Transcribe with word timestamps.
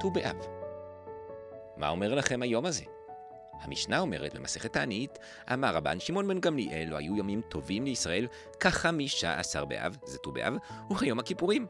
ט"ו 0.00 0.10
באב. 0.10 0.36
מה 1.76 1.88
אומר 1.88 2.14
לכם 2.14 2.42
היום 2.42 2.66
הזה? 2.66 2.84
המשנה 3.60 3.98
אומרת 3.98 4.34
במסכת 4.34 4.72
תענית, 4.72 5.18
אמר 5.52 5.74
רבן 5.74 6.00
שמעון 6.00 6.28
בן 6.28 6.40
גמליאל, 6.40 6.88
לא 6.88 6.96
היו 6.96 7.16
ימים 7.16 7.40
טובים 7.40 7.84
לישראל 7.84 8.26
כחמישה 8.60 9.38
עשר 9.38 9.64
באב, 9.64 9.96
זה 10.04 10.18
ט"ו 10.18 10.32
באב, 10.32 10.54
וכיום 10.90 11.18
הכיפורים. 11.18 11.66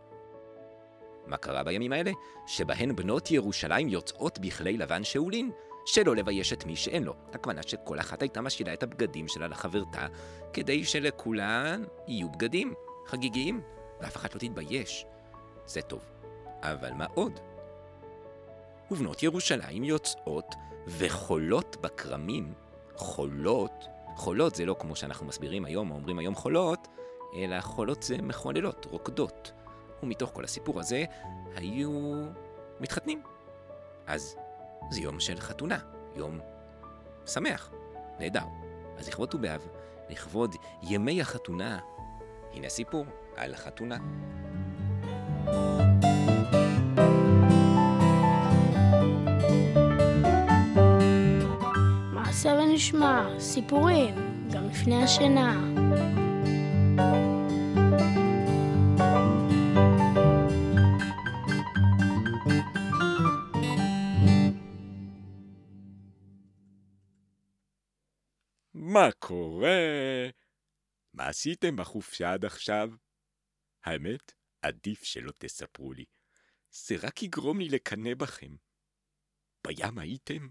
מה 1.27 1.37
קרה 1.37 1.63
בימים 1.63 1.93
האלה? 1.93 2.11
שבהן 2.47 2.97
בנות 2.97 3.31
ירושלים 3.31 3.89
יוצאות 3.89 4.39
בכלי 4.39 4.77
לבן 4.77 5.05
שאולין, 5.05 5.51
שלא 5.87 6.17
לבייש 6.17 6.53
את 6.53 6.67
מי 6.67 6.77
שאין 6.77 7.05
לו. 7.05 7.15
הכוונה 7.33 7.63
שכל 7.63 8.01
אחת 8.01 8.23
הייתה 8.23 8.41
משאילה 8.41 8.73
את 8.73 8.83
הבגדים 8.83 9.29
שלה 9.29 9.49
לחברתה, 9.49 10.07
כדי 10.53 10.85
שלכולן 10.85 11.85
יהיו 12.09 12.31
בגדים 12.31 12.75
חגיגיים, 13.07 13.61
ואף 14.01 14.17
אחת 14.17 14.35
לא 14.35 14.41
תתבייש. 14.41 15.07
זה 15.67 15.83
טוב. 15.83 16.05
אבל 16.63 16.93
מה 16.93 17.07
עוד? 17.15 17.41
ובנות 18.91 19.23
ירושלים 19.23 19.85
יוצאות 19.85 20.55
וחולות 20.87 21.77
בכרמים, 21.81 22.55
חולות, 22.97 23.85
חולות 24.17 24.55
זה 24.55 24.67
לא 24.67 24.77
כמו 24.81 24.97
שאנחנו 24.97 25.27
מסבירים 25.27 25.65
היום, 25.65 25.91
או 25.91 25.97
אומרים 25.97 26.19
היום 26.19 26.35
חולות, 26.35 26.89
אלא 27.37 27.61
חולות 27.61 28.03
זה 28.03 28.17
מחוללות, 28.23 28.87
רוקדות. 28.91 29.53
ומתוך 30.03 30.31
כל 30.35 30.45
הסיפור 30.45 30.81
הזה 30.81 31.05
היו 31.57 31.91
מתחתנים. 32.81 33.23
אז 34.07 34.37
זה 34.91 35.01
יום 35.01 35.21
של 35.21 35.41
חתונה, 35.41 35.79
יום 36.17 36.41
שמח, 37.27 37.71
נהדר. 38.19 38.45
אז 38.99 39.09
לכבוד 39.09 39.31
ט"ו 39.31 39.39
באב, 39.39 39.67
לכבוד 40.11 40.55
ימי 40.83 41.21
החתונה, 41.21 41.79
הנה 42.53 42.69
סיפור 42.69 43.05
על 43.37 43.55
החתונה. 43.55 43.99
מעשה 45.47 46.16
ונשמע, 52.77 53.41
סיפורים, 53.41 54.15
גם 54.55 54.69
לפני 54.69 55.03
השינה. 55.03 55.53
מה 68.75 69.09
קורה? 69.19 69.69
מה 71.15 71.29
עשיתם 71.29 71.77
בחופשה 71.77 72.33
עד 72.33 72.45
עכשיו? 72.45 72.91
האמת, 73.85 74.33
עדיף 74.63 75.05
שלא 75.05 75.33
תספרו 75.39 75.93
לי. 75.93 76.05
זה 76.71 76.95
רק 77.03 77.23
יגרום 77.23 77.61
לי 77.61 77.69
לקנא 77.69 78.15
בכם. 78.15 78.57
בים 79.67 79.99
הייתם? 79.99 80.49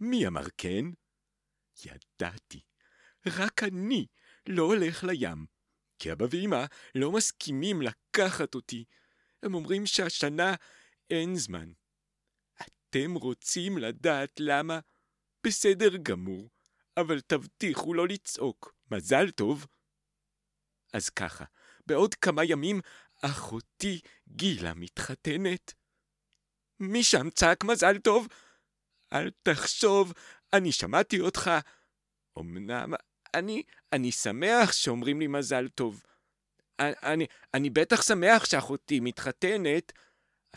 מי 0.00 0.26
אמר 0.26 0.44
כן? 0.56 0.84
ידעתי. 1.84 2.60
רק 3.26 3.62
אני 3.62 4.06
לא 4.48 4.62
הולך 4.62 5.04
לים, 5.04 5.46
כי 5.98 6.12
אבא 6.12 6.26
ואמא 6.30 6.64
לא 6.94 7.12
מסכימים 7.12 7.82
לקחת 7.82 8.54
אותי. 8.54 8.84
הם 9.42 9.54
אומרים 9.54 9.86
שהשנה 9.86 10.54
אין 11.10 11.36
זמן. 11.36 11.72
אתם 12.62 13.14
רוצים 13.14 13.78
לדעת 13.78 14.40
למה? 14.40 14.80
בסדר 15.46 15.96
גמור, 16.02 16.50
אבל 16.96 17.20
תבטיחו 17.20 17.94
לא 17.94 18.08
לצעוק. 18.08 18.74
מזל 18.90 19.30
טוב. 19.30 19.66
אז 20.92 21.08
ככה, 21.08 21.44
בעוד 21.86 22.14
כמה 22.14 22.44
ימים 22.44 22.80
אחותי 23.22 24.00
גילה 24.28 24.74
מתחתנת. 24.74 25.74
מי 26.80 27.04
שם 27.04 27.30
צעק 27.30 27.64
מזל 27.64 27.98
טוב? 27.98 28.26
אל 29.12 29.30
תחשוב, 29.42 30.12
אני 30.52 30.72
שמעתי 30.72 31.20
אותך. 31.20 31.50
אמנם 32.38 32.94
אני, 33.34 33.62
אני 33.92 34.12
שמח 34.12 34.72
שאומרים 34.72 35.20
לי 35.20 35.26
מזל 35.26 35.68
טוב. 35.68 36.02
אני, 36.80 37.26
אני 37.54 37.70
בטח 37.70 38.02
שמח 38.02 38.44
שאחותי 38.44 39.00
מתחתנת, 39.00 39.92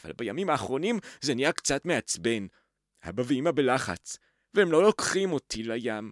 אבל 0.03 0.14
בימים 0.14 0.50
האחרונים 0.50 1.00
זה 1.22 1.36
נהיה 1.36 1.52
קצת 1.52 1.86
מעצבן. 1.86 2.48
אבא 3.09 3.24
ואמא 3.26 3.52
בלחץ, 3.52 4.18
והם 4.53 4.72
לא 4.72 4.84
לוקחים 4.84 5.31
אותי 5.31 5.64
לים. 5.64 6.12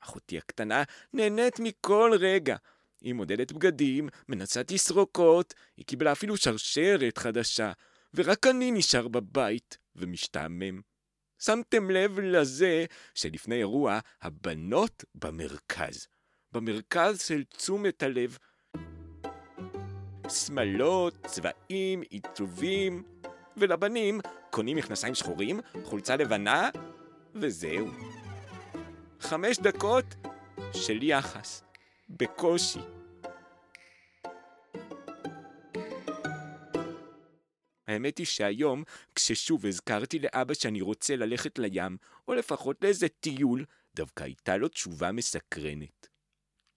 אחותי 0.00 0.38
הקטנה 0.38 0.82
נהנית 1.12 1.60
מכל 1.60 2.12
רגע. 2.20 2.56
היא 3.00 3.14
מודדת 3.14 3.52
בגדים, 3.52 4.08
מנסה 4.28 4.64
תסרוקות, 4.64 5.54
היא 5.76 5.86
קיבלה 5.86 6.12
אפילו 6.12 6.36
שרשרת 6.36 7.18
חדשה, 7.18 7.72
ורק 8.14 8.46
אני 8.46 8.70
נשאר 8.70 9.08
בבית 9.08 9.78
ומשתעמם. 9.96 10.80
שמתם 11.38 11.90
לב 11.90 12.20
לזה 12.20 12.84
שלפני 13.14 13.54
אירוע 13.54 13.98
הבנות 14.22 15.04
במרכז. 15.14 16.06
במרכז 16.52 17.20
של 17.20 17.44
תשומת 17.44 18.02
הלב. 18.02 18.38
שמלות, 20.28 21.26
צבעים, 21.26 22.02
עיצובים, 22.10 23.02
ולבנים 23.56 24.20
קונים 24.50 24.76
מכנסיים 24.76 25.14
שחורים, 25.14 25.60
חולצה 25.84 26.16
לבנה, 26.16 26.70
וזהו. 27.34 27.86
חמש 29.20 29.58
דקות 29.58 30.04
של 30.72 31.02
יחס, 31.02 31.62
בקושי. 32.08 32.97
האמת 37.88 38.18
היא 38.18 38.26
שהיום, 38.26 38.84
כששוב 39.14 39.66
הזכרתי 39.66 40.18
לאבא 40.18 40.54
שאני 40.54 40.80
רוצה 40.80 41.16
ללכת 41.16 41.58
לים, 41.58 41.96
או 42.28 42.34
לפחות 42.34 42.76
לאיזה 42.82 43.08
טיול, 43.08 43.64
דווקא 43.94 44.24
הייתה 44.24 44.56
לו 44.56 44.68
תשובה 44.68 45.12
מסקרנת. 45.12 46.08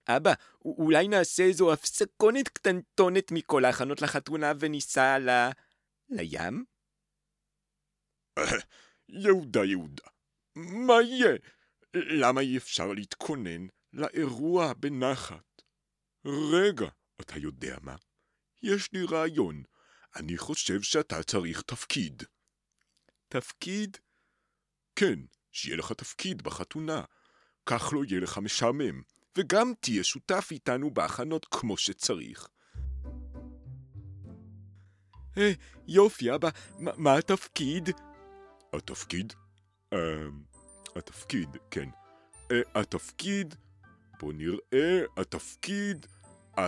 אבא, 0.08 0.32
אולי 0.64 1.08
נעשה 1.08 1.42
איזו 1.42 1.72
הפסקונת 1.72 2.48
קטנטונת 2.48 3.32
מכל 3.32 3.64
ההכנות 3.64 4.02
לחתונה 4.02 4.52
וניסע 4.60 5.18
ל... 5.18 5.30
לים? 6.08 6.64
יהודה, 9.08 9.64
יהודה, 9.64 10.08
מה 10.56 11.02
יהיה? 11.02 11.36
למה 11.94 12.40
אי 12.40 12.56
אפשר 12.56 12.92
להתכונן 12.92 13.66
לאירוע 13.92 14.72
בנחת? 14.72 15.62
רגע, 16.26 16.88
אתה 17.20 17.38
יודע 17.38 17.76
מה? 17.82 17.96
יש 18.62 18.92
לי 18.92 19.04
רעיון. 19.10 19.62
אני 20.16 20.38
חושב 20.38 20.82
שאתה 20.82 21.22
צריך 21.22 21.62
תפקיד. 21.62 22.22
תפקיד? 23.28 23.96
כן, 24.96 25.18
שיהיה 25.52 25.76
לך 25.76 25.92
תפקיד 25.92 26.42
בחתונה. 26.42 27.02
כך 27.66 27.92
לא 27.92 28.04
יהיה 28.04 28.20
לך 28.20 28.38
משעמם, 28.38 29.02
וגם 29.38 29.72
תהיה 29.80 30.04
שותף 30.04 30.48
איתנו 30.50 30.90
בהכנות 30.90 31.46
כמו 31.50 31.76
שצריך. 31.76 32.48
אה, 35.38 35.52
יופי, 35.88 36.34
אבא, 36.34 36.48
מה 36.78 37.14
התפקיד? 37.14 37.88
התפקיד? 38.72 39.32
אה, 39.92 39.98
התפקיד, 40.96 41.56
כן. 41.70 41.88
אה, 42.50 42.60
התפקיד, 42.74 43.54
בוא 44.20 44.32
נראה, 44.32 45.00
התפקיד, 45.16 46.06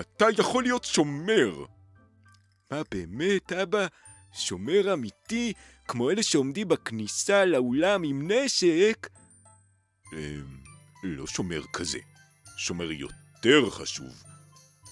אתה 0.01 0.27
יכול 0.39 0.63
להיות 0.63 0.85
שומר. 0.85 1.65
מה 2.71 2.83
באמת, 2.91 3.53
אבא? 3.53 3.87
שומר 4.33 4.93
אמיתי, 4.93 5.53
כמו 5.89 6.11
אלה 6.11 6.23
שעומדים 6.23 6.69
בכניסה 6.69 7.45
לאולם 7.45 8.03
עם 8.03 8.31
נשק? 8.31 9.09
אה, 10.13 10.37
לא 11.03 11.27
שומר 11.27 11.63
כזה. 11.73 11.99
שומר 12.57 12.93
יותר 12.93 13.71
חשוב. 13.71 14.23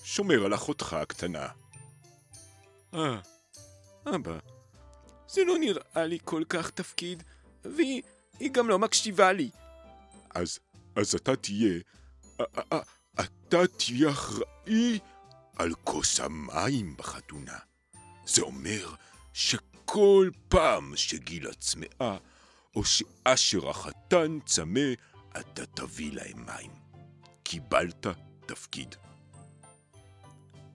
שומר 0.05 0.45
על 0.45 0.55
אחותך 0.55 0.93
הקטנה. 0.93 1.49
אה, 2.95 3.21
אבא, 4.15 4.39
זה 5.29 5.45
לא 5.45 5.59
נראה 5.59 6.07
לי 6.07 6.19
כל 6.25 6.43
כך 6.49 6.71
תפקיד, 6.71 7.23
והיא 7.65 8.03
היא 8.41 8.51
גם 8.51 8.69
לא 8.69 8.79
מקשיבה 8.79 9.33
לי. 9.33 9.51
אז, 10.35 10.59
אז 10.97 11.15
אתה 11.15 11.37
תהיה, 11.37 11.81
אתה 13.21 13.67
תהיה 13.77 14.11
אחראי 14.11 14.99
על 15.59 15.75
כוס 15.85 16.21
המים 16.21 16.97
בחתונה. 16.97 17.59
זה 18.25 18.43
אומר 18.43 18.95
שכל 19.33 20.31
פעם 20.49 20.97
שגילה 20.97 21.55
צמאה, 21.55 22.17
או 22.77 22.85
שאשר 22.85 23.71
החתן 23.71 24.39
צמא, 24.47 24.93
אתה 25.41 25.67
תביא 25.67 26.13
להם 26.13 26.47
מים. 26.47 26.73
קיבלת 27.43 28.07
תפקיד. 28.47 28.95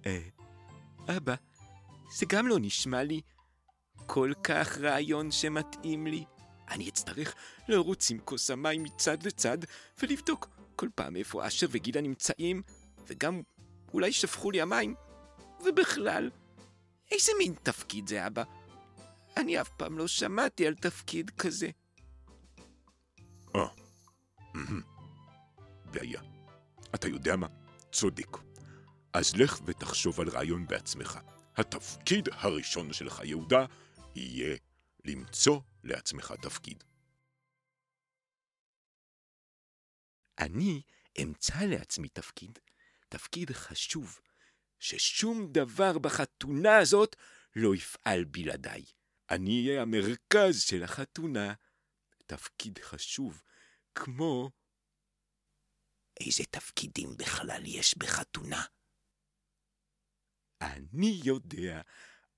אה, 0.06 0.21
אבא, 1.18 1.35
זה 2.15 2.25
גם 2.29 2.47
לא 2.47 2.57
נשמע 2.59 3.03
לי 3.03 3.21
כל 4.06 4.31
כך 4.44 4.77
רעיון 4.77 5.31
שמתאים 5.31 6.07
לי. 6.07 6.25
אני 6.69 6.89
אצטרך 6.89 7.35
לרוץ 7.68 8.12
עם 8.12 8.19
כוס 8.25 8.51
המים 8.51 8.83
מצד 8.83 9.24
לצד 9.24 9.57
ולבדוק 10.01 10.50
כל 10.75 10.89
פעם 10.95 11.15
איפה 11.15 11.47
אשר 11.47 11.68
וגילה 11.71 12.01
נמצאים, 12.01 12.62
וגם 13.07 13.41
אולי 13.94 14.12
שפכו 14.12 14.51
לי 14.51 14.62
המים. 14.62 14.95
ובכלל, 15.66 16.30
איזה 17.12 17.31
מין 17.38 17.54
תפקיד 17.63 18.07
זה, 18.07 18.28
אבא? 18.28 18.44
אני 19.38 19.62
אף 19.62 19.69
פעם 19.78 19.98
לא 19.98 20.07
שמעתי 20.07 20.68
על 20.68 20.75
תפקיד 20.75 21.30
כזה. 21.30 21.69
אה, 23.56 23.68
בעיה. 25.92 26.22
אתה 26.95 27.07
יודע 27.07 27.36
מה? 27.36 27.48
צודק. 27.92 28.38
אז 29.13 29.36
לך 29.36 29.60
ותחשוב 29.66 30.22
על 30.22 30.30
רעיון 30.30 30.68
בעצמך. 30.68 31.19
התפקיד 31.57 32.30
הראשון 32.31 32.94
שלך, 32.94 33.22
יהודה, 33.24 33.66
יהיה 34.16 34.57
למצוא 35.06 35.60
לעצמך 35.84 36.34
תפקיד. 36.42 36.84
אני 40.39 40.81
אמצא 41.24 41.60
לעצמי 41.60 42.10
תפקיד, 42.10 42.60
תפקיד 43.09 43.51
חשוב, 43.51 44.19
ששום 44.80 45.51
דבר 45.51 45.98
בחתונה 45.98 46.77
הזאת 46.77 47.15
לא 47.56 47.75
יפעל 47.75 48.24
בלעדיי. 48.24 48.86
אני 49.30 49.68
אהיה 49.68 49.81
המרכז 49.81 50.62
של 50.62 50.83
החתונה. 50.83 51.54
תפקיד 52.25 52.80
חשוב, 52.80 53.44
כמו... 53.95 54.51
איזה 56.19 56.44
תפקידים 56.51 57.18
בכלל 57.18 57.62
יש 57.65 57.98
בחתונה? 57.98 58.65
אני 60.62 61.21
יודע, 61.24 61.81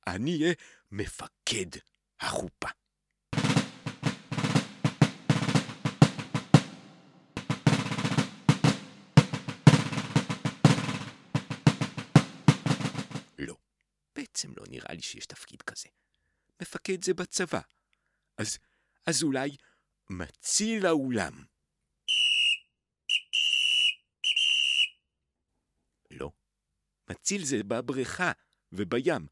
אני 0.07 0.37
אהיה 0.41 0.53
מפקד 0.91 1.79
החופה. 2.19 2.67
בעצם 14.19 14.51
לא 14.57 14.63
נראה 14.69 14.93
לי 14.93 15.01
שיש 15.01 15.25
תפקיד 15.25 15.61
כזה. 15.61 15.89
מפקד 16.61 17.03
זה 17.03 17.13
בצבא. 17.13 17.61
אז, 18.37 18.57
אז 19.05 19.23
אולי 19.23 19.49
מציל 20.09 20.85
האולם. 20.85 21.45
לא, 26.11 26.31
מציל 27.09 27.45
זה 27.45 27.63
בבריכה 27.67 28.31
ובים. 28.71 29.27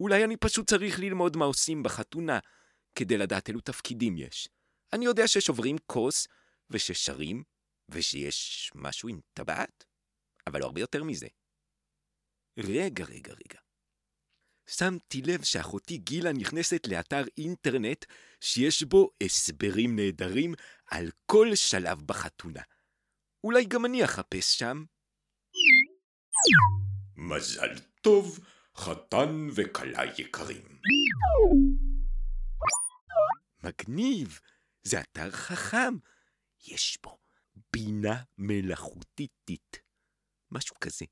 אולי 0.00 0.24
אני 0.24 0.36
פשוט 0.36 0.70
צריך 0.70 0.98
ללמוד 0.98 1.36
מה 1.36 1.44
עושים 1.44 1.82
בחתונה, 1.82 2.38
כדי 2.94 3.18
לדעת 3.18 3.48
אילו 3.48 3.60
תפקידים 3.60 4.16
יש. 4.16 4.48
אני 4.92 5.04
יודע 5.04 5.28
ששוברים 5.28 5.76
כוס, 5.86 6.28
וששרים, 6.70 7.42
ושיש 7.88 8.70
משהו 8.74 9.08
עם 9.08 9.20
טבעת, 9.34 9.84
אבל 10.46 10.60
לא 10.60 10.64
הרבה 10.64 10.80
יותר 10.80 11.04
מזה. 11.04 11.26
רגע, 12.58 13.04
רגע, 13.04 13.32
רגע. 13.32 13.61
שמתי 14.66 15.22
לב 15.22 15.42
שאחותי 15.42 15.98
גילה 15.98 16.32
נכנסת 16.32 16.86
לאתר 16.86 17.22
אינטרנט 17.38 18.04
שיש 18.40 18.82
בו 18.82 19.10
הסברים 19.22 19.96
נהדרים 19.96 20.54
על 20.86 21.10
כל 21.26 21.54
שלב 21.54 22.02
בחתונה. 22.02 22.62
אולי 23.44 23.64
גם 23.64 23.84
אני 23.84 24.04
אחפש 24.04 24.58
שם. 24.58 24.84
מזל 27.16 27.78
טוב, 28.00 28.38
חתן 28.76 29.48
וכלה 29.54 30.04
יקרים. 30.18 30.78
מגניב, 33.62 34.40
זה 34.82 35.00
אתר 35.00 35.30
חכם. 35.30 35.94
יש 36.68 36.98
בו 37.02 37.18
בינה 37.72 38.22
מלאכותית. 38.38 39.78
משהו 40.50 40.76
כזה. 40.80 41.04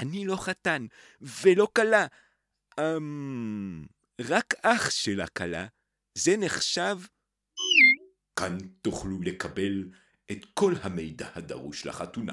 אני 0.00 0.24
לא 0.24 0.36
חתן 0.36 0.86
ולא 1.20 1.68
כלה. 1.76 2.06
אמ... 2.80 3.86
רק 4.20 4.54
אח 4.62 4.90
של 4.90 5.20
הכלה. 5.20 5.66
זה 6.14 6.36
נחשב... 6.36 6.96
כאן 8.36 8.58
תוכלו 8.82 9.22
לקבל 9.22 9.88
את 10.30 10.46
כל 10.54 10.74
המידע 10.82 11.28
הדרוש 11.34 11.86
לחתונה. 11.86 12.32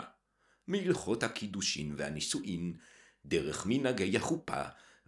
מהלכות 0.67 1.23
הקידושין 1.23 1.93
והנישואין, 1.97 2.77
דרך 3.25 3.65
מנהגי 3.65 4.17
החופה 4.17 4.63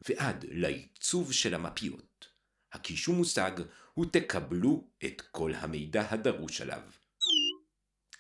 ועד 0.08 0.46
לעיצוב 0.50 1.34
של 1.34 1.56
המפיות. 1.56 2.28
הקישו 2.72 3.14
מושג 3.14 3.52
ותקבלו 4.00 4.88
את 5.06 5.22
כל 5.22 5.54
המידע 5.54 6.08
הדרוש 6.10 6.62
עליו. 6.62 6.82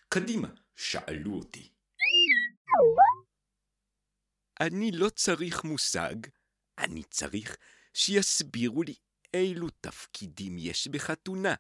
קדימה, 0.10 0.48
שאלו 0.76 1.34
אותי. 1.34 1.70
אני 4.62 4.92
לא 4.92 5.10
צריך 5.10 5.64
מושג, 5.64 6.16
אני 6.78 7.04
צריך 7.04 7.58
שיסבירו 7.94 8.84
לי 8.84 8.96
אילו 9.34 9.68
תפקידים 9.82 10.58
יש 10.58 10.88
בחתונה, 10.88 11.56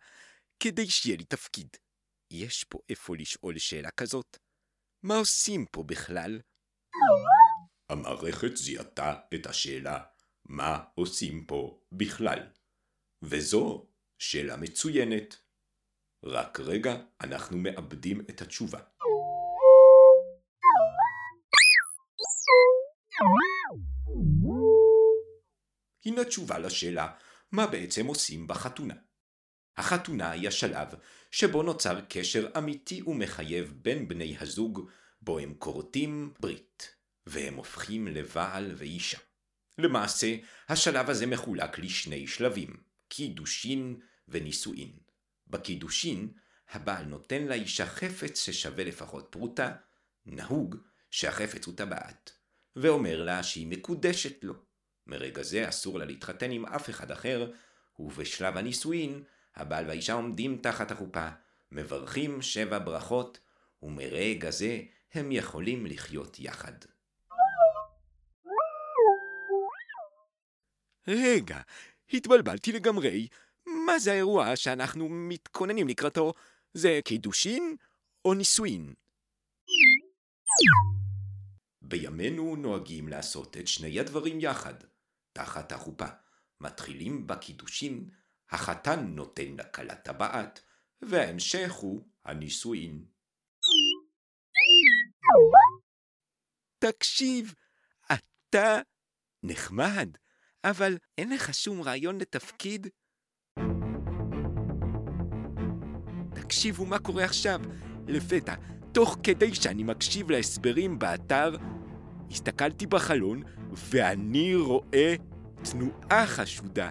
כדי 0.63 0.89
שיהיה 0.89 1.17
לי 1.17 1.25
תפקיד. 1.25 1.77
יש 2.31 2.63
פה 2.63 2.79
איפה 2.89 3.15
לשאול 3.15 3.57
שאלה 3.57 3.91
כזאת? 3.91 4.37
מה 5.03 5.15
עושים 5.15 5.65
פה 5.71 5.83
בכלל? 5.83 6.39
המערכת 7.89 8.55
זיהתה 8.55 9.13
את 9.33 9.45
השאלה 9.45 10.03
מה 10.45 10.83
עושים 10.95 11.45
פה 11.45 11.81
בכלל. 11.91 12.39
וזו 13.21 13.87
שאלה 14.19 14.57
מצוינת. 14.57 15.35
רק 16.25 16.59
רגע 16.59 16.95
אנחנו 17.21 17.57
מאבדים 17.57 18.21
את 18.21 18.41
התשובה. 18.41 18.79
הנה 26.05 26.23
תשובה 26.23 26.59
לשאלה, 26.59 27.11
מה 27.51 27.67
בעצם 27.67 28.05
עושים 28.05 28.47
בחתונה? 28.47 28.93
החתונה 29.77 30.31
היא 30.31 30.47
השלב 30.47 30.87
שבו 31.31 31.63
נוצר 31.63 32.01
קשר 32.09 32.47
אמיתי 32.57 33.01
ומחייב 33.01 33.73
בין 33.81 34.07
בני 34.07 34.37
הזוג, 34.39 34.89
בו 35.21 35.39
הם 35.39 35.53
כורתים 35.59 36.33
ברית, 36.39 36.95
והם 37.25 37.55
הופכים 37.55 38.07
לבעל 38.07 38.71
ואישה. 38.77 39.17
למעשה, 39.77 40.35
השלב 40.69 41.09
הזה 41.09 41.25
מחולק 41.25 41.79
לשני 41.79 42.27
שלבים, 42.27 42.77
קידושין 43.07 43.99
ונישואין. 44.27 44.91
בקידושין, 45.47 46.33
הבעל 46.69 47.05
נותן 47.05 47.43
לאישה 47.43 47.85
חפץ 47.85 48.39
ששווה 48.45 48.83
לפחות 48.83 49.27
פרוטה, 49.29 49.75
נהוג 50.25 50.75
שהחפץ 51.11 51.65
הוא 51.65 51.75
טבעת, 51.75 52.38
ואומר 52.75 53.23
לה 53.23 53.43
שהיא 53.43 53.67
מקודשת 53.67 54.43
לו. 54.43 54.53
מרגע 55.07 55.43
זה 55.43 55.69
אסור 55.69 55.99
לה 55.99 56.05
להתחתן 56.05 56.51
עם 56.51 56.65
אף 56.65 56.89
אחד 56.89 57.11
אחר, 57.11 57.51
ובשלב 57.99 58.57
הנישואין, 58.57 59.23
הבעל 59.55 59.87
והאישה 59.87 60.13
עומדים 60.13 60.57
תחת 60.57 60.91
החופה, 60.91 61.29
מברכים 61.71 62.41
שבע 62.41 62.79
ברכות, 62.79 63.39
ומרגע 63.83 64.51
זה 64.51 64.79
הם 65.13 65.31
יכולים 65.31 65.85
לחיות 65.85 66.39
יחד. 66.39 66.73
רגע, 71.07 71.59
התבלבלתי 72.13 72.71
לגמרי. 72.71 73.27
מה 73.65 73.99
זה 73.99 74.11
האירוע 74.11 74.55
שאנחנו 74.55 75.09
מתכוננים 75.09 75.87
לקראתו? 75.87 76.33
זה 76.73 76.99
קידושין 77.05 77.75
או 78.25 78.33
נישואין? 78.33 78.93
בימינו 81.89 82.55
נוהגים 82.55 83.07
לעשות 83.07 83.57
את 83.57 83.67
שני 83.67 83.99
הדברים 83.99 84.39
יחד, 84.39 84.73
תחת 85.33 85.71
החופה. 85.71 86.05
מתחילים 86.61 87.27
בקידושין, 87.27 88.09
החתן 88.49 89.05
נותן 89.07 89.55
לכלה 89.57 89.95
טבעת, 89.95 90.61
וההמשך 91.01 91.71
הוא 91.71 92.07
הנישואין. 92.25 93.05
תקשיב, 96.79 97.53
אתה 98.13 98.79
נחמד, 99.43 100.09
אבל 100.63 100.97
אין 101.17 101.29
לך 101.29 101.53
שום 101.53 101.81
רעיון 101.81 102.17
לתפקיד? 102.17 102.87
תקשיבו 106.35 106.85
מה 106.85 106.99
קורה 106.99 107.25
עכשיו. 107.25 107.59
לפתע, 108.07 108.55
תוך 108.91 109.17
כדי 109.23 109.55
שאני 109.55 109.83
מקשיב 109.83 110.31
להסברים 110.31 110.99
באתר, 110.99 111.55
הסתכלתי 112.31 112.85
בחלון 112.85 113.43
ואני 113.71 114.55
רואה 114.55 115.15
תנועה 115.71 116.27
חשודה. 116.27 116.89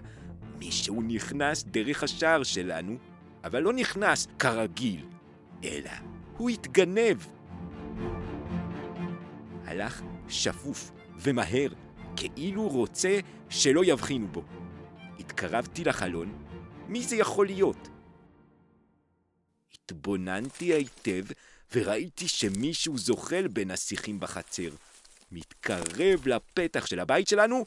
מישהו 0.59 1.01
נכנס 1.01 1.63
דרך 1.63 2.03
השער 2.03 2.43
שלנו, 2.43 2.97
אבל 3.43 3.59
לא 3.59 3.73
נכנס 3.73 4.27
כרגיל, 4.39 5.05
אלא 5.63 5.91
הוא 6.37 6.49
התגנב. 6.49 7.17
הלך 9.65 10.01
שפוף 10.27 10.91
ומהר, 11.19 11.69
כאילו 12.15 12.67
רוצה 12.67 13.19
שלא 13.49 13.85
יבחינו 13.85 14.27
בו. 14.27 14.43
התקרבתי 15.19 15.83
לחלון, 15.83 16.45
מי 16.87 17.03
זה 17.03 17.15
יכול 17.15 17.45
להיות? 17.45 17.89
התבוננתי 19.73 20.73
היטב 20.73 21.23
וראיתי 21.73 22.27
שמישהו 22.27 22.97
זוחל 22.97 23.47
בין 23.47 23.71
השיחים 23.71 24.19
בחצר. 24.19 24.69
מתקרב 25.31 26.27
לפתח 26.27 26.85
של 26.85 26.99
הבית 26.99 27.27
שלנו 27.27 27.65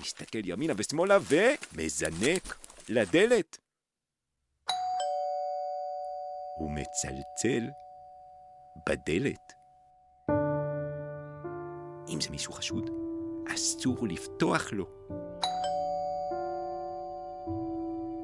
מסתכל 0.00 0.38
ימינה 0.44 0.74
ושמאלה 0.76 1.18
ומזנק 1.28 2.56
לדלת. 2.88 3.58
הוא 6.58 6.70
מצלצל 6.70 7.70
בדלת. 8.86 9.52
אם 12.08 12.20
זה 12.20 12.30
מישהו 12.30 12.52
חשוד, 12.52 12.90
אסור 13.54 14.08
לפתוח 14.08 14.72
לו. 14.72 14.86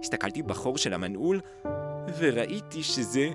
הסתכלתי 0.02 0.42
בחור 0.42 0.78
של 0.78 0.94
המנעול 0.94 1.40
וראיתי 2.18 2.82
שזה... 2.82 3.30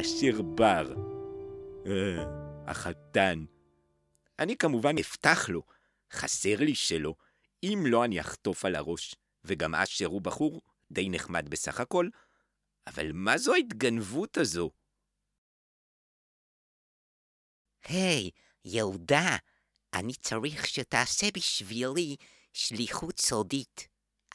אשר 0.00 0.42
בר. 0.42 0.94
אה, 1.86 2.24
החתן. 2.66 3.44
אני 4.38 4.56
כמובן 4.56 4.98
אפתח 5.00 5.48
לו, 5.48 5.62
חסר 6.12 6.56
לי 6.58 6.74
שלא. 6.74 7.14
אם 7.62 7.82
לא, 7.86 8.04
אני 8.04 8.20
אחטוף 8.20 8.64
על 8.64 8.74
הראש. 8.74 9.14
וגם 9.44 9.74
אשר 9.74 10.06
הוא 10.06 10.22
בחור 10.22 10.60
די 10.90 11.08
נחמד 11.08 11.48
בסך 11.48 11.80
הכל, 11.80 12.08
אבל 12.86 13.12
מה 13.12 13.38
זו 13.38 13.54
ההתגנבות 13.54 14.36
הזו? 14.36 14.70
היי, 17.84 18.28
hey, 18.28 18.38
יהודה, 18.64 19.36
אני 19.94 20.14
צריך 20.14 20.66
שתעשה 20.66 21.26
בשבילי 21.34 22.16
שליחות 22.52 23.20
סודית. 23.20 23.88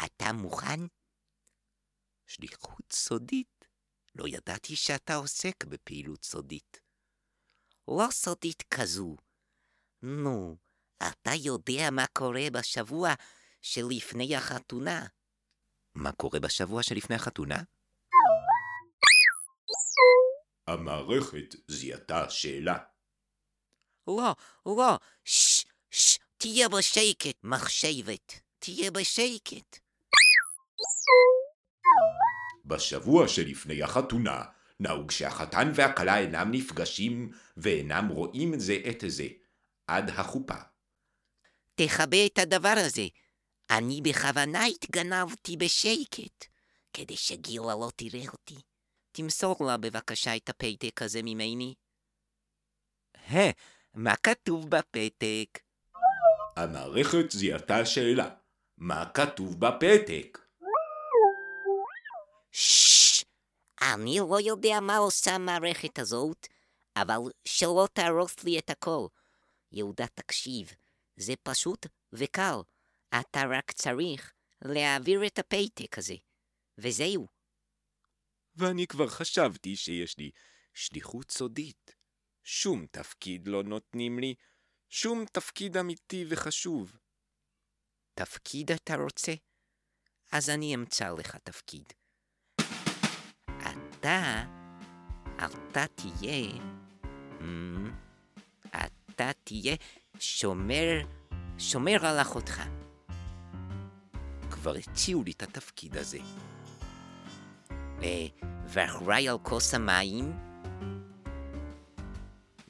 אתה 0.06 0.34
מוכן? 0.34 0.80
שליחות 2.28 2.92
סודית? 2.92 3.55
לא 4.16 4.28
ידעתי 4.28 4.76
שאתה 4.76 5.16
עוסק 5.16 5.64
בפעילות 5.64 6.24
סודית. 6.24 6.80
לא 7.88 8.08
סודית 8.12 8.64
כזו. 8.74 9.16
נו, 10.02 10.56
אתה 10.98 11.32
יודע 11.46 11.90
מה 11.92 12.06
קורה 12.14 12.48
בשבוע 12.54 13.14
שלפני 13.62 14.36
החתונה. 14.36 15.06
מה 15.96 16.12
קורה 16.12 16.40
בשבוע 16.40 16.84
שלפני 16.84 17.16
החתונה? 17.16 17.64
המערכת 20.68 21.56
זיהתה 21.68 22.30
שאלה. 22.30 22.78
לא, 24.08 24.36
לא, 24.66 24.98
ששש, 25.24 26.20
תהיה 26.38 26.70
בשקט, 26.70 27.44
מחשבת. 27.44 28.34
תהיה 28.60 28.92
בשקט. 28.92 29.85
בשבוע 32.66 33.28
שלפני 33.28 33.84
החתונה, 33.84 34.44
נהוג 34.80 35.12
שהחתן 35.12 35.72
והכלה 35.76 36.18
אינם 36.18 36.52
נפגשים 36.52 37.32
ואינם 37.58 38.08
רואים 38.08 38.60
זה 38.60 38.78
את 38.90 39.04
זה, 39.08 39.28
עד 39.88 40.10
החופה. 40.10 40.58
תכבה 41.76 42.26
את 42.26 42.38
הדבר 42.38 42.76
הזה. 42.78 43.08
אני 43.70 44.02
בכוונה 44.04 44.66
התגנבתי 44.66 45.58
בשקט, 45.58 46.46
כדי 46.94 47.16
שגילה 47.16 47.66
לא 47.66 47.90
תראה 47.96 48.24
אותי. 48.32 48.56
תמסור 49.12 49.56
לה 49.68 49.78
בבקשה 49.78 50.36
את 50.36 50.50
הפתק 50.50 51.02
הזה 51.02 51.20
ממני. 51.24 51.74
הא, 53.28 53.52
מה 53.94 54.16
כתוב 54.16 54.70
בפתק? 54.70 55.60
המערכת 56.56 57.32
זיהתה 57.32 57.86
שאלה. 57.86 58.30
מה 58.78 59.06
כתוב 59.14 59.60
בפתק? 59.60 60.45
ששש, 62.56 63.24
אני 63.82 64.20
לא 64.30 64.38
יודע 64.42 64.80
מה 64.82 64.98
עושה 64.98 65.32
המערכת 65.32 66.00
הזאת, 66.00 66.48
אבל 66.96 67.20
שלא 67.48 67.88
תהרוס 67.94 68.44
לי 68.44 68.60
את 68.60 68.70
הכל. 68.70 69.08
יהודה, 69.72 70.08
תקשיב, 70.08 70.72
זה 71.18 71.34
פשוט 71.44 71.86
וקל. 72.14 72.56
אתה 73.20 73.42
רק 73.52 73.72
צריך 73.72 74.34
להעביר 74.62 75.28
את 75.28 75.40
הפתק 75.40 75.98
הזה, 75.98 76.16
וזהו. 76.78 77.28
ואני 78.56 78.88
כבר 78.88 79.08
חשבתי 79.08 79.76
שיש 79.76 80.18
לי 80.18 80.32
שליחות 80.74 81.32
סודית. 81.32 81.96
שום 82.44 82.86
תפקיד 82.92 83.48
לא 83.48 83.64
נותנים 83.64 84.20
לי, 84.20 84.36
שום 84.90 85.26
תפקיד 85.26 85.78
אמיתי 85.78 86.26
וחשוב. 86.30 86.98
תפקיד 88.14 88.72
אתה 88.72 88.96
רוצה? 88.96 89.34
אז 90.32 90.50
אני 90.50 90.76
אמצא 90.76 91.10
לך 91.10 91.36
תפקיד. 91.36 91.94
אתה, 94.06 94.44
אתה 95.46 95.86
תהיה, 95.96 96.52
mm, 97.40 97.44
אתה 98.72 99.32
תהיה 99.44 99.76
שומר, 100.20 101.02
שומר 101.58 102.06
על 102.06 102.22
אחותך. 102.22 102.62
כבר 104.52 104.76
הציעו 104.76 105.24
לי 105.24 105.32
את 105.32 105.44
התפקיד 105.44 105.98
הזה. 105.98 106.18
ואחראי 108.68 109.30
על 109.30 109.38
כוס 109.44 109.74
המים? 109.74 110.34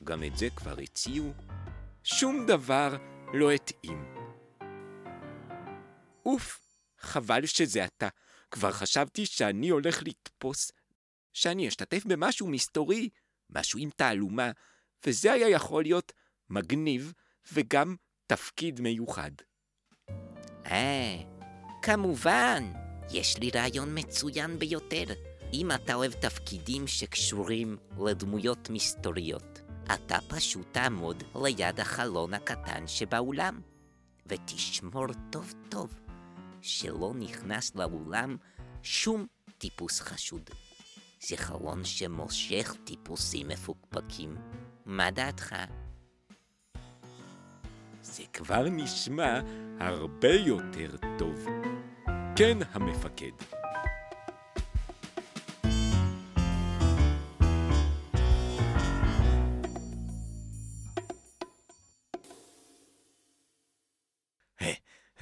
גם 0.03 0.23
את 0.23 0.37
זה 0.37 0.47
כבר 0.55 0.75
הציעו. 0.83 1.33
שום 2.03 2.45
דבר 2.47 2.97
לא 3.33 3.51
התאים. 3.51 4.05
אוף, 6.25 6.59
חבל 6.99 7.45
שזה 7.45 7.85
אתה. 7.85 8.07
כבר 8.51 8.71
חשבתי 8.71 9.25
שאני 9.25 9.69
הולך 9.69 10.03
לתפוס, 10.03 10.71
שאני 11.35 11.67
אשתתף 11.67 12.05
במשהו 12.05 12.47
מסתורי, 12.47 13.09
משהו 13.49 13.79
עם 13.79 13.89
תעלומה, 13.95 14.51
וזה 15.05 15.33
היה 15.33 15.49
יכול 15.49 15.83
להיות 15.83 16.11
מגניב 16.49 17.13
וגם 17.53 17.95
תפקיד 18.27 18.81
מיוחד. 18.81 19.31
אה, 20.65 21.15
כמובן, 21.81 22.71
יש 23.11 23.37
לי 23.37 23.49
רעיון 23.49 23.99
מצוין 23.99 24.59
ביותר. 24.59 25.03
אם 25.53 25.71
אתה 25.71 25.93
אוהב 25.93 26.11
תפקידים 26.11 26.87
שקשורים 26.87 27.77
לדמויות 28.05 28.69
מסתוריות, 28.69 29.61
אתה 29.93 30.17
פשוט 30.27 30.67
תעמוד 30.71 31.23
ליד 31.43 31.79
החלון 31.79 32.33
הקטן 32.33 32.87
שבאולם, 32.87 33.61
ותשמור 34.25 35.07
טוב 35.31 35.53
טוב 35.69 35.93
שלא 36.61 37.13
נכנס 37.15 37.75
לאולם 37.75 38.37
שום 38.83 39.25
טיפוס 39.57 40.01
חשוד. 40.01 40.49
זה 41.27 41.37
חלון 41.37 41.83
שמושך 41.83 42.75
טיפוסים 42.83 43.47
מפוקפקים. 43.47 44.37
מה 44.85 45.11
דעתך? 45.11 45.55
זה 48.01 48.23
כבר 48.33 48.69
נשמע 48.69 49.39
הרבה 49.79 50.33
יותר 50.33 50.95
טוב. 51.19 51.45
כן, 52.35 52.57
המפקד. 52.71 53.31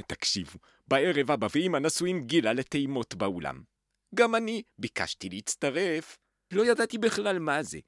תקשיבו, 0.07 0.59
בערב 0.87 1.31
אבא 1.31 1.47
ואמא 1.55 1.77
נשואים 1.77 2.23
גילה 2.23 2.53
לטעימות 2.53 3.15
באולם. 3.15 3.72
גם 4.13 4.35
אני 4.35 4.63
ביקשתי 4.77 5.29
להצטרף. 5.29 6.17
לא 6.51 6.65
ידעתי 6.65 6.97
בכלל 6.97 7.39
מה 7.39 7.63
זה, 7.63 7.79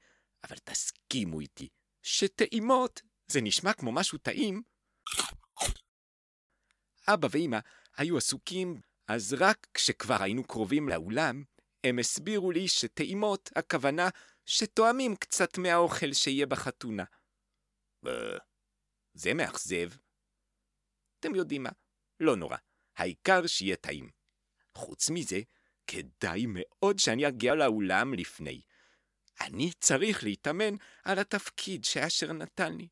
אבל 0.44 0.56
תסכימו 0.56 1.40
איתי 1.40 1.68
שטעימות 2.02 3.02
זה 3.26 3.40
נשמע 3.40 3.72
כמו 3.72 3.92
משהו 3.92 4.18
טעים. 4.18 4.62
אבא 7.08 7.28
ואמא 7.30 7.58
היו 7.96 8.16
עסוקים, 8.16 8.80
אז 9.08 9.36
רק 9.38 9.66
כשכבר 9.74 10.22
היינו 10.22 10.44
קרובים 10.44 10.88
לאולם, 10.88 11.44
הם 11.84 11.98
הסבירו 11.98 12.50
לי 12.50 12.68
שטעימות 12.68 13.50
הכוונה 13.56 14.08
שתואמים 14.46 15.16
קצת 15.16 15.58
מהאוכל 15.58 16.12
שיהיה 16.12 16.46
בחתונה. 16.46 17.04
זה 19.14 19.34
מאכזב. 19.34 19.90
אתם 21.20 21.34
יודעים 21.34 21.62
מה? 21.62 21.70
לא 22.20 22.36
נורא, 22.36 22.56
העיקר 22.96 23.46
שיהיה 23.46 23.76
טעים. 23.76 24.10
חוץ 24.74 25.10
מזה, 25.10 25.40
כדאי 25.86 26.44
מאוד 26.48 26.98
שאני 26.98 27.28
אגיע 27.28 27.54
לאולם 27.54 28.14
לפני. 28.14 28.60
אני 29.40 29.70
צריך 29.80 30.24
להתאמן 30.24 30.74
על 31.04 31.18
התפקיד 31.18 31.84
שאשר 31.84 32.32
נתן 32.32 32.76
לי. 32.76 32.88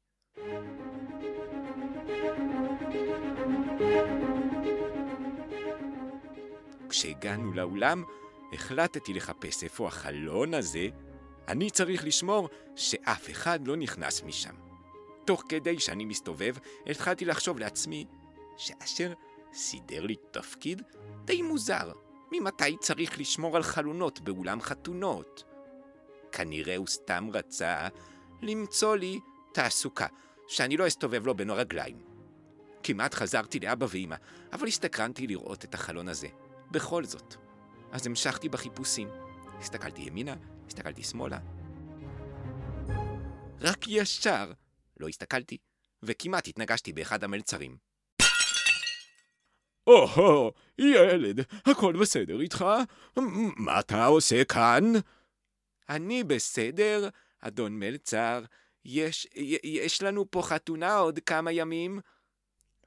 כשהגענו 6.88 7.52
לאולם, 7.52 8.04
החלטתי 8.52 9.12
לחפש 9.12 9.64
איפה 9.64 9.88
החלון 9.88 10.54
הזה. 10.54 10.88
אני 11.48 11.70
צריך 11.70 12.04
לשמור 12.04 12.48
שאף 12.76 13.30
אחד 13.30 13.66
לא 13.66 13.76
נכנס 13.76 14.22
משם. 14.22 14.54
תוך 15.26 15.42
כדי 15.48 15.80
שאני 15.80 16.04
מסתובב, 16.04 16.54
התחלתי 16.86 17.24
לחשוב 17.24 17.58
לעצמי 17.58 18.04
שאשר 18.56 19.12
סידר 19.52 20.06
לי 20.06 20.16
תפקיד 20.30 20.82
די 21.24 21.42
מוזר. 21.42 22.03
ממתי 22.40 22.76
צריך 22.76 23.18
לשמור 23.18 23.56
על 23.56 23.62
חלונות 23.62 24.20
באולם 24.20 24.60
חתונות? 24.60 25.44
כנראה 26.32 26.76
הוא 26.76 26.86
סתם 26.86 27.28
רצה 27.32 27.88
למצוא 28.42 28.96
לי 28.96 29.20
תעסוקה, 29.52 30.06
שאני 30.48 30.76
לא 30.76 30.86
אסתובב 30.86 31.26
לו 31.26 31.34
בין 31.34 31.50
הרגליים. 31.50 31.98
כמעט 32.82 33.14
חזרתי 33.14 33.60
לאבא 33.60 33.86
ואמא, 33.90 34.16
אבל 34.52 34.66
הסתקרנתי 34.66 35.26
לראות 35.26 35.64
את 35.64 35.74
החלון 35.74 36.08
הזה. 36.08 36.28
בכל 36.70 37.04
זאת. 37.04 37.34
אז 37.92 38.06
המשכתי 38.06 38.48
בחיפושים. 38.48 39.08
הסתכלתי 39.58 40.02
ימינה, 40.02 40.34
הסתכלתי 40.66 41.02
שמאלה. 41.02 41.38
רק 43.60 43.88
ישר 43.88 44.52
לא 45.00 45.08
הסתכלתי, 45.08 45.58
וכמעט 46.02 46.48
התנגשתי 46.48 46.92
באחד 46.92 47.24
המלצרים. 47.24 47.76
או-הו, 49.86 50.52
ילד, 50.78 51.40
הכל 51.66 51.92
בסדר 52.00 52.40
איתך? 52.40 52.64
מה 53.56 53.80
אתה 53.80 54.06
עושה 54.06 54.44
כאן? 54.44 54.92
אני 55.88 56.24
בסדר, 56.24 57.08
אדון 57.40 57.78
מלצר. 57.78 58.44
יש, 58.84 59.26
יש 59.64 60.02
לנו 60.02 60.30
פה 60.30 60.42
חתונה 60.42 60.96
עוד 60.96 61.18
כמה 61.26 61.52
ימים. 61.52 62.00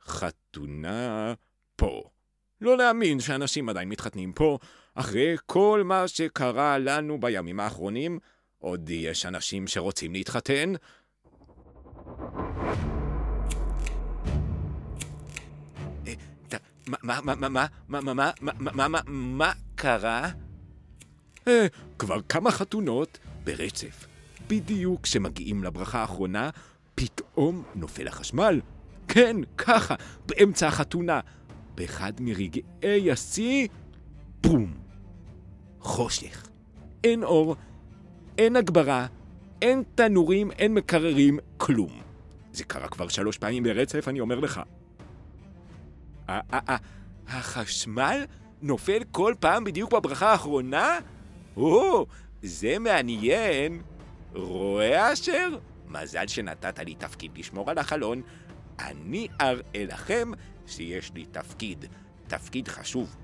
חתונה 0.02 1.34
פה. 1.76 2.04
לא 2.62 2.78
להאמין 2.78 3.20
שאנשים 3.20 3.70
עדיין 3.70 3.90
מתחתנים 3.90 4.34
פה, 4.34 4.58
אחרי 4.96 5.36
כל 5.46 5.82
מה 5.86 6.08
שקרה 6.08 6.78
לנו 6.78 7.20
בימים 7.20 7.60
האחרונים, 7.60 8.20
עוד 8.58 8.90
יש 8.90 9.26
אנשים 9.26 9.68
שרוצים 9.68 10.14
להתחתן. 10.14 10.74
מה, 16.88 16.98
מה, 17.04 17.20
מה, 17.36 17.50
מה, 17.50 17.66
מה, 17.90 18.14
מה, 18.14 18.32
מה, 18.42 18.72
מה, 18.72 18.88
מה, 18.88 19.00
מה 19.08 19.52
קרה? 19.76 20.30
כבר 22.00 22.22
כמה 22.30 22.52
חתונות 22.52 23.20
ברצף. 23.44 24.08
בדיוק 24.48 25.02
כשמגיעים 25.02 25.64
לברכה 25.64 26.00
האחרונה, 26.00 26.50
פתאום 26.96 27.64
נופל 27.76 28.08
החשמל. 28.08 28.62
כן, 29.08 29.38
ככה, 29.58 29.96
באמצע 30.26 30.68
החתונה. 30.68 31.20
באחד 31.76 32.14
מרגעי 32.20 33.12
השיא, 33.12 33.68
בום. 34.42 34.74
חושך. 35.80 36.48
אין 37.04 37.24
אור, 37.24 37.56
אין 38.38 38.56
הגברה, 38.56 39.08
אין 39.62 39.84
תנורים, 39.96 40.52
אין 40.52 40.74
מקררים, 40.74 41.40
כלום. 41.58 42.02
זה 42.54 42.64
קרה 42.64 42.88
כבר 42.88 43.08
שלוש 43.08 43.38
פעמים 43.38 43.64
ברצף, 43.64 44.08
אני 44.08 44.20
אומר 44.20 44.40
לך. 44.40 44.62
החשמל 47.28 48.26
נופל 48.62 49.04
כל 49.12 49.34
פעם 49.40 49.64
בדיוק 49.64 49.94
בברכה 49.94 50.32
האחרונה? 50.32 51.00
או, 51.58 52.06
זה 52.42 52.80
מעניין. 52.80 53.82
רואה 54.34 55.14
אשר? 55.14 55.50
מזל 55.88 56.28
שנתת 56.28 56.80
לי 56.80 56.96
תפקיד 56.96 57.38
לשמור 57.38 57.70
על 57.70 57.78
החלון. 57.78 58.22
אני 58.80 59.28
אראה 59.42 59.86
לכם 59.86 60.32
שיש 60.68 61.12
לי 61.14 61.26
תפקיד, 61.26 61.86
תפקיד 62.28 62.68
חשוב. 62.68 63.16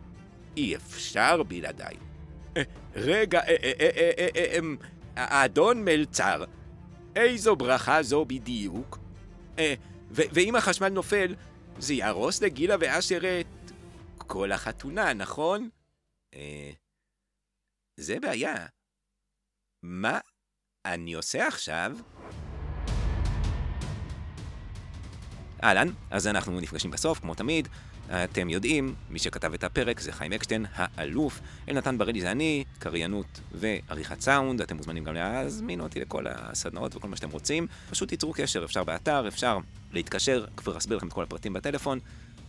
אי 0.58 0.76
אפשר 0.76 1.44
בלעדיי. 1.44 1.96
רגע, 2.96 3.42
האדון 5.16 5.86
מלצר, 5.86 6.44
איזו 7.16 7.56
ברכה 7.56 8.04
זו 8.04 8.26
בדיוק? 8.26 9.00
ואם 10.12 10.56
החשמל 10.56 10.90
נופל, 10.90 11.36
זה 11.80 11.94
יהרוס 11.94 12.42
לגילה 12.42 12.76
ואשר 12.80 13.40
את 13.40 13.72
כל 14.18 14.52
החתונה, 14.52 15.14
נכון? 15.14 15.70
זה 17.98 18.20
בעיה. 18.22 18.66
מה 19.84 20.20
אני 20.86 21.14
עושה 21.14 21.48
עכשיו? 21.48 21.98
אהלן, 25.64 25.88
אז 26.12 26.28
אנחנו 26.28 26.60
נפגשים 26.60 26.92
בסוף, 26.92 27.20
כמו 27.20 27.36
תמיד. 27.36 27.68
אתם 28.12 28.50
יודעים, 28.50 28.96
מי 29.10 29.20
שכתב 29.20 29.54
את 29.54 29.64
הפרק 29.64 30.00
זה 30.00 30.12
חיים 30.12 30.34
אקשטיין, 30.34 30.66
האלוף. 30.74 31.42
אלנתן 31.70 31.98
ברדי 31.98 32.22
זה 32.22 32.32
אני, 32.32 32.64
קריינות 32.80 33.40
ועריכת 33.52 34.22
סאונד. 34.22 34.62
אתם 34.62 34.78
מוזמנים 34.78 35.04
גם 35.04 35.14
להזמין 35.14 35.80
אותי 35.80 36.00
לכל 36.00 36.26
הסדנאות 36.28 36.96
וכל 36.96 37.08
מה 37.08 37.16
שאתם 37.16 37.30
רוצים. 37.30 37.68
פשוט 37.90 38.10
תיצרו 38.10 38.34
קשר, 38.34 38.66
אפשר 38.66 38.84
באתר, 38.84 39.28
אפשר 39.28 39.58
להתקשר, 39.94 40.46
כבר 40.58 40.78
אסביר 40.78 40.98
לכם 40.98 41.08
את 41.08 41.14
כל 41.14 41.24
הפרטים 41.24 41.54
בטלפון, 41.54 42.00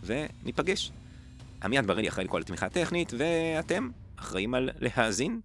וניפגש. 0.03 0.91
עמיעד 1.63 1.87
ברדי 1.87 2.09
אחראי 2.09 2.25
לכל 2.25 2.41
התמיכה 2.41 2.65
הטכנית, 2.65 3.13
ואתם 3.17 3.89
אחראים 4.15 4.53
על 4.53 4.69
להאזין 4.79 5.39